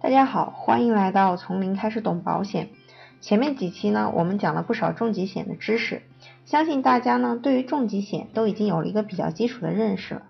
[0.00, 2.68] 大家好，欢迎来到从零开始懂保险。
[3.20, 6.02] 前面几期呢，我们讲了不少重疾险的知识，
[6.44, 10.22] 相信大家呢对于重疾险都已经有了一个比较基础的认识了。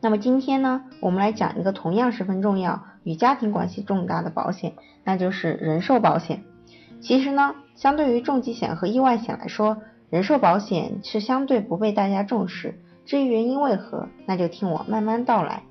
[0.00, 4.72] 那么今天呢，我们来讲一个同样十分重要、与家庭关系重大的保险，
[5.04, 6.42] 那就是人寿保险。
[7.00, 9.78] 其实呢，相对于重疾险和意外险来说，
[10.10, 12.80] 人寿保险是相对不被大家重视。
[13.06, 15.62] 至于原因为何，那就听我慢慢道来。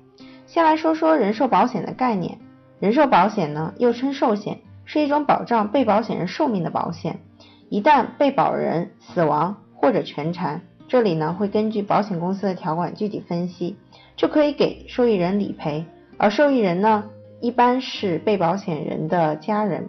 [0.46, 2.38] 先来说说人寿保险的概念。
[2.82, 7.20] 人寿保险呢，又称寿险，是一种保障被保险人寿命的保险。
[7.68, 13.76] 一旦被保人死亡或者全残，这里呢会根据保险公司的条款具体分析，
[14.16, 15.84] 就可以给受益人理赔。
[16.16, 17.04] 而受益人呢，
[17.40, 19.88] 一般是被保险人的家人。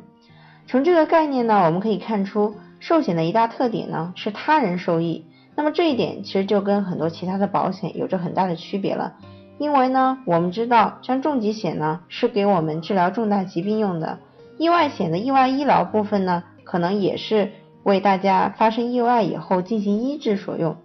[0.67, 5.25] 从这个概念呢，我们可以看出，寿险的一大特点呢是他人受益。
[5.55, 9.15] 那么这一点其实就跟很多其他的保险有着很大的区别了。
[9.57, 14.19] 因为呢，我们知道，像重疾险呢是给我们治疗重大疾病用的，
[14.57, 17.51] 意外险的意外医疗部分呢，可能也是
[17.83, 20.77] 为大家发生意外以后进行医治所用。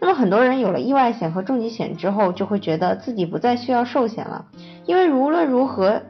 [0.00, 4.46] 那么很多人有了意外险和重疾险之后，就会觉得自己不再需要寿险了，
[4.86, 6.02] 因为无论如何，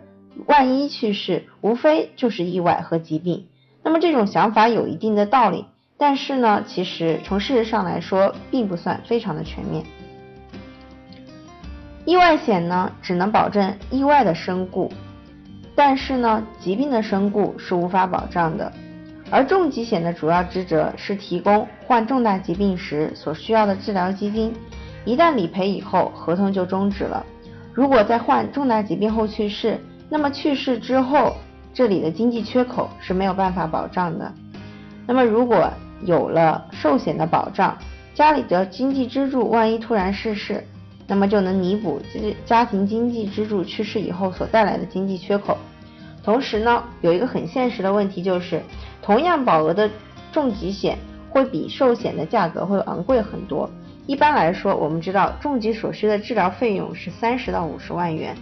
[0.47, 3.47] 万一去世，无非就是意外和疾病。
[3.83, 5.67] 那么这种想法有一定的道理，
[5.98, 9.84] 但是呢，其实从事实上来说，并不算非常的全面。
[12.05, 14.91] 意外险呢，只能保证意外的身故，
[15.75, 18.72] 但是呢，疾病的身故是无法保障的。
[19.31, 24.53] 而重疾险的主要职责是提供患重大疾病时所需要的治疗基金，
[25.05, 27.25] 一旦理赔以后，合同就终止了。
[27.73, 29.78] 如果在患重大疾病后去世，
[30.11, 31.34] 那么去世之后
[31.73, 34.30] 这里的经济缺口是没有办法保障的。
[35.06, 35.70] 那么如果
[36.05, 37.75] 有了寿险的保障，
[38.12, 40.62] 家里的经济支柱万一突然逝世，
[41.06, 42.00] 那么就能弥补
[42.47, 45.58] 家庭经济支柱去世以后所带来的经济缺口。
[46.25, 48.62] 同时呢，有一个很现实的问题就是，
[49.03, 49.91] 同样保额的
[50.30, 50.97] 重疾险
[51.30, 53.68] 会比寿险的价格会昂贵很多。
[54.07, 58.36] 一般来说，我们知道重疾所需的治疗费用是三十到五十万元，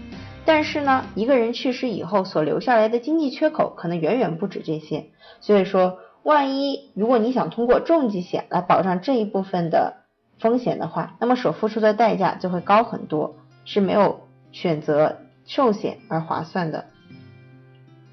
[0.44, 5.06] 但是呢，一个人去世以后所留下来的经济缺口可能远远不止这些。
[5.40, 9.99] 所以说，万一如果你想通过重疾险来保障这一部分的。
[10.40, 14.20] 风险的话，那么所付出的代价就会高很多，是没有
[14.52, 16.86] 选择寿险而划算的。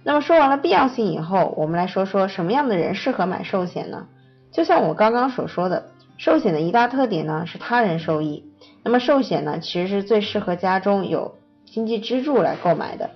[0.04, 4.08] 那么说完了必要性以后，我们来说说什么样的人适合买寿险呢？
[4.52, 8.46] 就像我刚刚所说的，寿险的一大特点呢是他人受益。
[8.84, 13.09] 那么寿险呢，其实是最适合家中有经济支柱来购买的。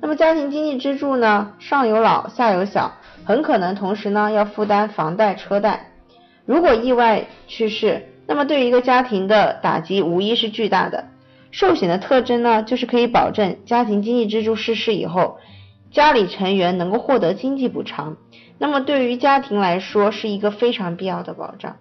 [0.00, 2.92] 那么家庭经济支柱呢，上有老下有小，
[3.24, 5.90] 很可能同时呢要负担房贷车贷。
[6.46, 11.08] 如果意外去世，那么对于一个家庭的打击无疑是巨大的。
[11.50, 15.38] 寿险的特征呢，就是可以保证家庭经济支柱逝世以后，
[15.90, 18.18] 家里成员能够获得经济补偿。
[18.56, 21.78] 那么对于家庭来说，是一个非常必要的保障。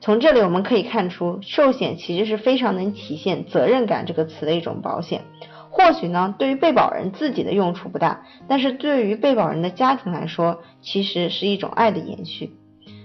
[0.00, 5.20] 从这里我们可以看出，寿险其实是非常能体现责任感这个词的一种保险。
[5.68, 12.54] 或许呢，对于被保人自己的用处不大，但是对于被保人的家庭来说，其实是一种爱的延续。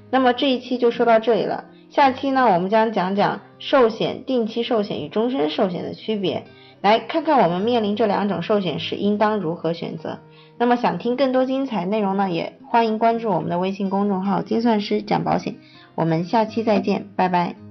[0.10, 1.66] 那么这一期就说到这里了。
[1.94, 6.44] 下期呢，我们将讲讲寿险、定期寿险与终身寿险的区别，
[6.82, 10.18] 来看看我们面临这两种寿险时应当如何选择。
[10.58, 15.58] 那么想听更多精彩内容呢，也欢迎关注我们的微信公众号“精算师讲保险”。
[15.94, 17.63] 我们下期再见，拜拜。